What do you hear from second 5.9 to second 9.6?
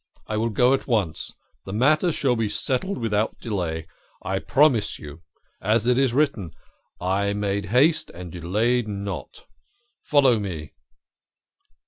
is written,' I made haste and delayed not!'